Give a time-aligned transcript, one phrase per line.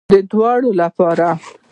[0.31, 1.29] دواړو لپاره